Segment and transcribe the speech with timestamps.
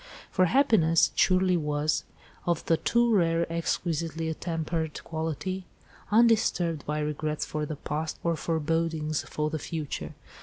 [0.31, 2.05] For happiness, it surely was,
[2.47, 5.67] of the too rare, exquisitely attempered quality,
[6.09, 10.15] undisturbed by regrets for the past, or forebodings for the future.